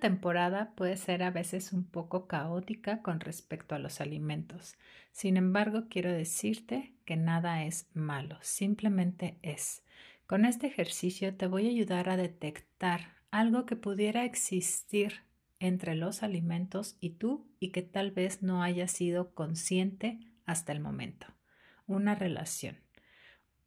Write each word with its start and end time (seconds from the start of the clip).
Temporada 0.00 0.72
puede 0.76 0.96
ser 0.96 1.22
a 1.22 1.30
veces 1.30 1.74
un 1.74 1.84
poco 1.84 2.26
caótica 2.26 3.02
con 3.02 3.20
respecto 3.20 3.74
a 3.74 3.78
los 3.78 4.00
alimentos. 4.00 4.76
Sin 5.12 5.36
embargo, 5.36 5.88
quiero 5.90 6.10
decirte 6.10 6.94
que 7.04 7.16
nada 7.16 7.64
es 7.64 7.86
malo, 7.92 8.38
simplemente 8.40 9.38
es. 9.42 9.84
Con 10.26 10.46
este 10.46 10.68
ejercicio 10.68 11.34
te 11.36 11.46
voy 11.46 11.66
a 11.66 11.70
ayudar 11.70 12.08
a 12.08 12.16
detectar 12.16 13.12
algo 13.30 13.66
que 13.66 13.76
pudiera 13.76 14.24
existir 14.24 15.20
entre 15.58 15.94
los 15.94 16.22
alimentos 16.22 16.96
y 17.00 17.10
tú 17.10 17.46
y 17.60 17.68
que 17.70 17.82
tal 17.82 18.10
vez 18.10 18.42
no 18.42 18.62
haya 18.62 18.88
sido 18.88 19.34
consciente 19.34 20.18
hasta 20.46 20.72
el 20.72 20.80
momento. 20.80 21.26
Una 21.86 22.14
relación, 22.14 22.78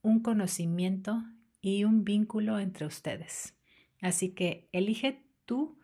un 0.02 0.22
conocimiento 0.22 1.24
y 1.62 1.84
un 1.84 2.04
vínculo 2.04 2.58
entre 2.58 2.88
ustedes. 2.88 3.56
Así 4.02 4.30
que 4.34 4.68
elige 4.72 5.24
tú 5.46 5.78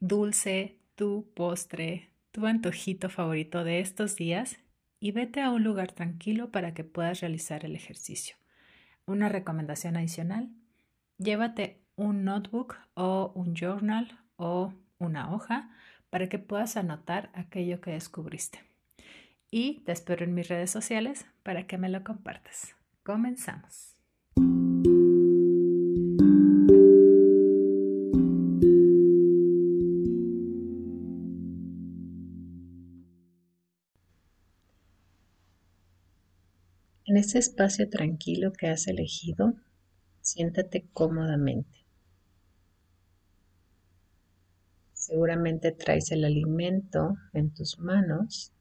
dulce, 0.00 0.78
tu 0.96 1.30
postre, 1.34 2.10
tu 2.32 2.46
antojito 2.46 3.08
favorito 3.08 3.64
de 3.64 3.80
estos 3.80 4.16
días 4.16 4.58
y 4.98 5.12
vete 5.12 5.40
a 5.40 5.50
un 5.50 5.62
lugar 5.62 5.92
tranquilo 5.92 6.50
para 6.50 6.74
que 6.74 6.84
puedas 6.84 7.20
realizar 7.20 7.64
el 7.64 7.76
ejercicio. 7.76 8.36
Una 9.06 9.28
recomendación 9.28 9.96
adicional, 9.96 10.50
llévate 11.18 11.80
un 11.96 12.24
notebook 12.24 12.76
o 12.94 13.32
un 13.34 13.54
journal 13.54 14.18
o 14.36 14.72
una 14.98 15.32
hoja 15.32 15.70
para 16.08 16.28
que 16.28 16.38
puedas 16.38 16.76
anotar 16.76 17.30
aquello 17.34 17.80
que 17.80 17.92
descubriste. 17.92 18.60
Y 19.50 19.80
te 19.80 19.92
espero 19.92 20.24
en 20.24 20.34
mis 20.34 20.48
redes 20.48 20.70
sociales 20.70 21.26
para 21.42 21.66
que 21.66 21.78
me 21.78 21.88
lo 21.88 22.04
compartas. 22.04 22.74
Comenzamos. 23.02 23.96
En 37.10 37.16
ese 37.16 37.40
espacio 37.40 37.90
tranquilo 37.90 38.52
que 38.52 38.68
has 38.68 38.86
elegido, 38.86 39.54
siéntate 40.20 40.86
cómodamente. 40.92 41.84
Seguramente 44.92 45.72
traes 45.72 46.12
el 46.12 46.24
alimento 46.24 47.16
en 47.32 47.52
tus 47.52 47.80
manos, 47.80 48.52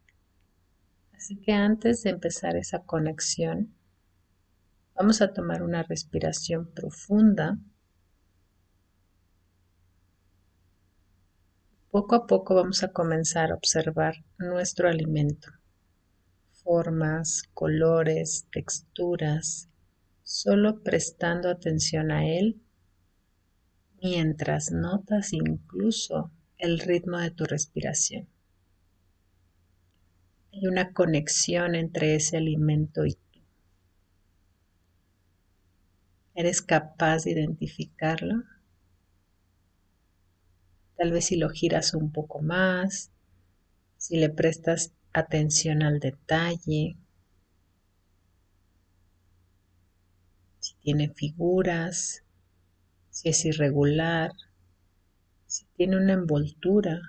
así 1.14 1.36
que 1.36 1.52
antes 1.52 2.02
de 2.02 2.10
empezar 2.10 2.56
esa 2.56 2.80
conexión, 2.80 3.76
vamos 4.96 5.22
a 5.22 5.32
tomar 5.32 5.62
una 5.62 5.84
respiración 5.84 6.72
profunda. 6.72 7.60
Poco 11.92 12.16
a 12.16 12.26
poco 12.26 12.56
vamos 12.56 12.82
a 12.82 12.92
comenzar 12.92 13.52
a 13.52 13.56
observar 13.56 14.16
nuestro 14.40 14.90
alimento 14.90 15.59
formas, 16.70 17.50
colores, 17.56 18.46
texturas, 18.52 19.70
solo 20.22 20.84
prestando 20.84 21.50
atención 21.50 22.12
a 22.12 22.28
él 22.28 22.62
mientras 24.04 24.72
notas 24.72 25.34
incluso 25.34 26.30
el 26.60 26.78
ritmo 26.78 27.18
de 27.18 27.32
tu 27.32 27.46
respiración. 27.46 28.30
Hay 30.54 30.68
una 30.68 30.94
conexión 30.94 31.74
entre 31.74 32.14
ese 32.14 32.38
alimento 32.38 33.04
y 33.04 33.14
tú. 33.14 33.40
¿Eres 36.36 36.62
capaz 36.62 37.24
de 37.24 37.32
identificarlo? 37.32 38.44
Tal 40.98 41.12
vez 41.12 41.26
si 41.26 41.36
lo 41.36 41.50
giras 41.50 41.96
un 41.96 42.12
poco 42.12 42.42
más, 42.44 43.10
si 43.98 44.18
le 44.18 44.30
prestas 44.30 44.94
atención 45.20 45.84
al 45.84 46.00
detalle, 46.00 46.98
si 50.60 50.76
tiene 50.82 51.10
figuras, 51.10 52.24
si 53.10 53.30
es 53.30 53.46
irregular, 53.46 54.32
si 55.46 55.66
tiene 55.76 55.98
una 55.98 56.14
envoltura. 56.14 57.02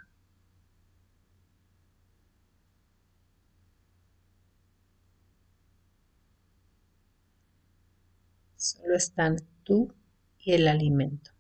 Solo 8.57 8.97
están 8.97 9.37
tú 9.65 9.93
y 10.39 10.53
el 10.53 10.69
alimento. 10.69 11.31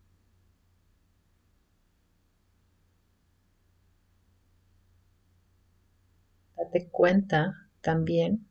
Cuenta 6.90 7.68
también 7.80 8.46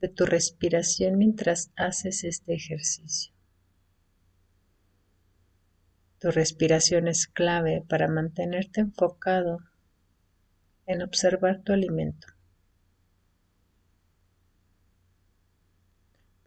de 0.00 0.08
tu 0.08 0.26
respiración 0.26 1.18
mientras 1.18 1.70
haces 1.76 2.24
este 2.24 2.54
ejercicio. 2.54 3.32
Tu 6.18 6.30
respiración 6.30 7.08
es 7.08 7.26
clave 7.26 7.84
para 7.88 8.08
mantenerte 8.08 8.80
enfocado 8.80 9.58
en 10.86 11.02
observar 11.02 11.62
tu 11.62 11.72
alimento. 11.72 12.28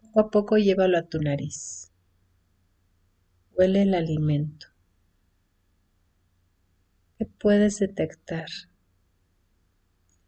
Poco 0.00 0.20
a 0.20 0.30
poco 0.30 0.56
llévalo 0.56 0.96
a 0.96 1.02
tu 1.02 1.18
nariz. 1.20 1.92
Huele 3.52 3.82
el 3.82 3.94
alimento. 3.94 4.68
¿Qué 7.18 7.26
puedes 7.26 7.78
detectar? 7.78 8.48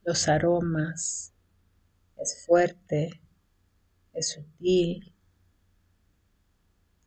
Los 0.08 0.26
aromas, 0.26 1.34
es 2.16 2.46
fuerte, 2.46 3.20
es 4.14 4.32
sutil, 4.32 5.12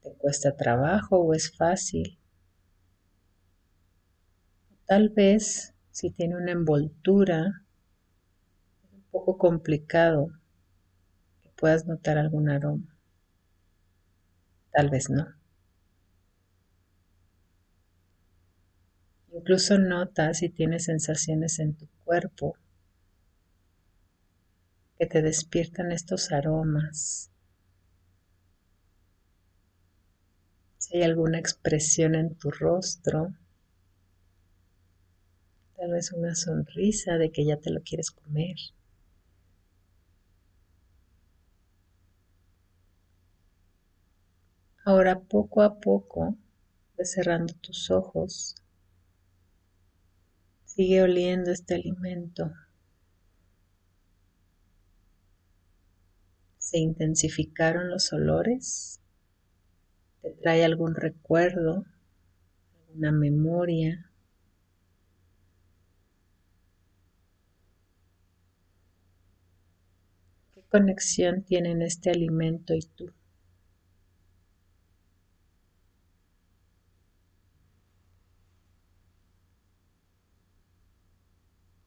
te 0.04 0.14
cuesta 0.14 0.56
trabajo 0.56 1.18
o 1.18 1.34
es 1.34 1.52
fácil. 1.58 2.20
Tal 4.86 5.10
vez 5.10 5.74
si 5.90 6.12
tiene 6.12 6.36
una 6.36 6.52
envoltura, 6.52 7.66
es 8.84 8.94
un 8.94 9.04
poco 9.10 9.40
complicado 9.40 10.28
que 11.42 11.50
puedas 11.56 11.88
notar 11.88 12.20
algún 12.20 12.50
aroma. 12.52 12.96
Tal 14.72 14.92
vez 14.92 15.10
no. 15.10 15.26
Incluso 19.34 19.80
nota 19.80 20.36
si 20.36 20.50
tienes 20.50 20.84
sensaciones 20.84 21.58
en 21.58 21.74
tu 21.74 21.88
cuerpo 22.06 22.58
que 25.02 25.08
te 25.08 25.24
despiertan 25.24 25.92
estos 25.92 26.32
aromas. 26.32 27.32
Si 30.78 30.96
hay 30.96 31.02
alguna 31.02 31.40
expresión 31.40 32.14
en 32.14 32.36
tu 32.36 32.52
rostro, 32.52 33.34
tal 35.76 35.90
vez 35.90 36.14
una 36.14 36.36
sonrisa 36.36 37.18
de 37.18 37.32
que 37.32 37.44
ya 37.46 37.58
te 37.58 37.72
lo 37.72 37.82
quieres 37.82 38.12
comer. 38.12 38.56
Ahora 44.86 45.20
poco 45.20 45.64
a 45.64 45.80
poco, 45.80 46.36
cerrando 47.04 47.56
tus 47.56 47.90
ojos, 47.90 48.54
sigue 50.66 51.02
oliendo 51.02 51.50
este 51.50 51.74
alimento. 51.74 52.52
Se 56.72 56.78
intensificaron 56.78 57.90
los 57.90 58.14
olores, 58.14 59.02
te 60.22 60.32
trae 60.32 60.64
algún 60.64 60.96
recuerdo, 60.96 61.84
alguna 62.88 63.12
memoria. 63.12 64.10
¿Qué 70.56 70.64
conexión 70.70 71.44
tienen 71.44 71.82
este 71.82 72.10
alimento 72.10 72.74
y 72.74 72.84
tú? 72.96 73.12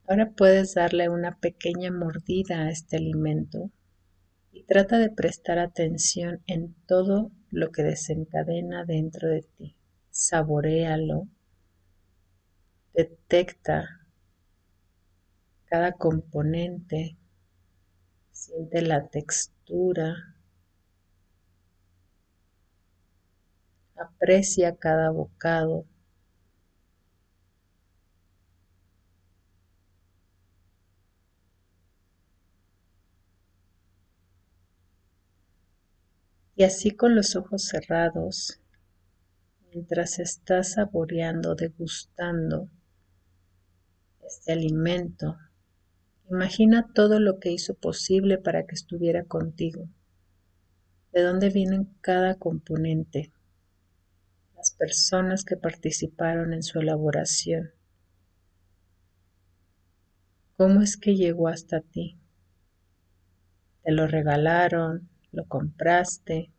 Ahora 0.06 0.30
puedes 0.32 0.74
darle 0.74 1.08
una 1.08 1.38
pequeña 1.38 1.90
mordida 1.90 2.64
a 2.64 2.70
este 2.70 2.98
alimento 2.98 3.70
y 4.54 4.62
trata 4.62 4.98
de 4.98 5.10
prestar 5.10 5.58
atención 5.58 6.40
en 6.46 6.74
todo 6.86 7.32
lo 7.50 7.72
que 7.72 7.82
desencadena 7.82 8.84
dentro 8.84 9.28
de 9.28 9.42
ti. 9.42 9.76
Saboréalo, 10.10 11.26
detecta 12.94 14.06
cada 15.64 15.92
componente, 15.92 17.16
siente 18.30 18.80
la 18.82 19.08
textura, 19.08 20.36
aprecia 23.96 24.76
cada 24.76 25.10
bocado, 25.10 25.84
Y 36.56 36.62
así 36.62 36.92
con 36.92 37.16
los 37.16 37.34
ojos 37.34 37.64
cerrados, 37.64 38.60
mientras 39.72 40.20
estás 40.20 40.72
saboreando, 40.72 41.56
degustando 41.56 42.68
este 44.24 44.52
alimento, 44.52 45.36
imagina 46.30 46.92
todo 46.94 47.18
lo 47.18 47.40
que 47.40 47.50
hizo 47.50 47.74
posible 47.74 48.38
para 48.38 48.66
que 48.66 48.74
estuviera 48.74 49.24
contigo, 49.24 49.88
de 51.12 51.22
dónde 51.22 51.50
vienen 51.50 51.92
cada 52.00 52.36
componente, 52.36 53.32
las 54.56 54.70
personas 54.70 55.44
que 55.44 55.56
participaron 55.56 56.52
en 56.52 56.62
su 56.62 56.78
elaboración, 56.78 57.72
cómo 60.56 60.82
es 60.82 60.96
que 60.96 61.16
llegó 61.16 61.48
hasta 61.48 61.80
ti. 61.80 62.16
Te 63.82 63.92
lo 63.92 64.06
regalaron, 64.06 65.10
lo 65.34 65.46
compraste, 65.46 66.50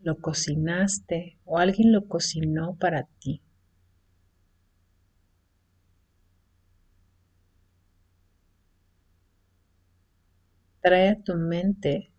lo 0.00 0.18
cocinaste 0.18 1.38
o 1.44 1.58
alguien 1.58 1.92
lo 1.92 2.06
cocinó 2.06 2.76
para 2.76 3.04
ti. 3.20 3.42
Trae 10.82 11.10
a 11.10 11.22
tu 11.22 11.36
mente 11.36 12.10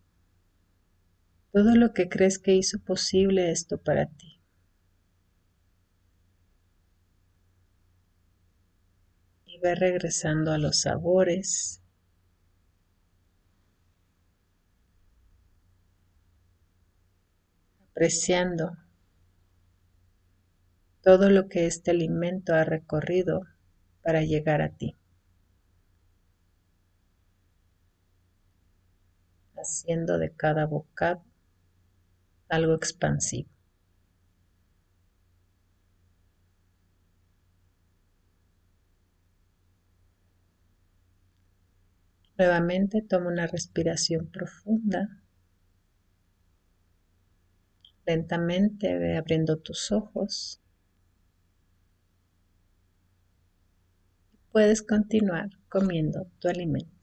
todo 1.52 1.76
lo 1.76 1.92
que 1.92 2.08
crees 2.08 2.38
que 2.38 2.54
hizo 2.54 2.78
posible 2.78 3.50
esto 3.50 3.76
para 3.76 4.06
ti. 4.06 4.40
Y 9.44 9.58
ve 9.58 9.74
regresando 9.74 10.52
a 10.52 10.58
los 10.58 10.80
sabores, 10.80 11.81
todo 21.02 21.28
lo 21.28 21.48
que 21.48 21.66
este 21.66 21.90
alimento 21.90 22.54
ha 22.54 22.64
recorrido 22.64 23.42
para 24.02 24.22
llegar 24.22 24.62
a 24.62 24.70
ti, 24.70 24.96
haciendo 29.56 30.18
de 30.18 30.30
cada 30.30 30.66
bocado 30.66 31.22
algo 32.48 32.74
expansivo. 32.74 33.48
Nuevamente 42.36 43.00
toma 43.00 43.28
una 43.28 43.46
respiración 43.46 44.26
profunda. 44.26 45.21
Lentamente 48.04 49.16
abriendo 49.16 49.58
tus 49.58 49.92
ojos. 49.92 50.60
Puedes 54.50 54.82
continuar 54.82 55.50
comiendo 55.68 56.26
tu 56.38 56.48
alimento. 56.48 57.02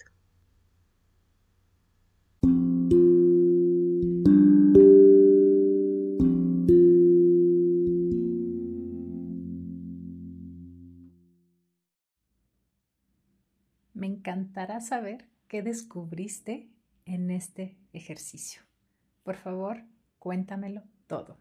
Me 13.99 14.07
encantará 14.07 14.79
saber 14.79 15.27
qué 15.49 15.61
descubriste 15.61 16.69
en 17.05 17.31
este 17.31 17.77
ejercicio. 17.91 18.61
Por 19.23 19.35
favor, 19.35 19.83
Cuéntamelo 20.19 20.83
todo. 21.07 21.37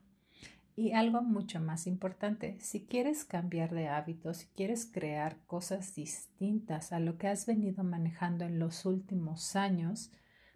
Y 0.76 0.92
algo 0.92 1.22
mucho 1.22 1.60
más 1.60 1.88
importante, 1.88 2.56
si 2.60 2.86
quieres 2.86 3.24
cambiar 3.24 3.74
de 3.74 3.88
hábitos, 3.88 4.36
si 4.38 4.46
quieres 4.54 4.86
crear 4.86 5.36
cosas 5.46 5.94
distintas 5.96 6.92
a 6.92 7.00
lo 7.00 7.18
que 7.18 7.26
has 7.26 7.46
venido 7.46 7.82
manejando 7.82 8.44
en 8.44 8.60
los 8.60 8.86
últimos 8.86 9.56
años, 9.56 10.12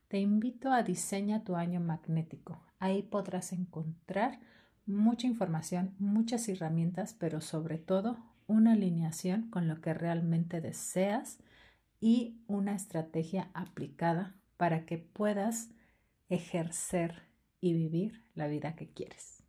te 0.06 0.20
invito 0.20 0.70
a 0.70 0.84
diseñar 0.84 1.42
tu 1.42 1.56
año 1.56 1.80
magnético. 1.80 2.62
Ahí 2.78 3.02
podrás 3.02 3.52
encontrar 3.52 4.38
mucha 4.86 5.26
información, 5.26 5.94
muchas 5.98 6.48
herramientas, 6.48 7.16
pero 7.18 7.40
sobre 7.40 7.78
todo 7.78 8.18
una 8.46 8.74
alineación 8.74 9.50
con 9.50 9.66
lo 9.66 9.80
que 9.80 9.94
realmente 9.94 10.60
deseas 10.60 11.38
y 12.00 12.36
una 12.46 12.74
estrategia 12.74 13.50
aplicada 13.54 14.36
para 14.56 14.84
que 14.84 14.98
puedas 14.98 15.70
ejercer 16.28 17.31
y 17.62 17.72
vivir 17.72 18.22
la 18.34 18.48
vida 18.48 18.76
que 18.76 18.92
quieres. 18.92 19.41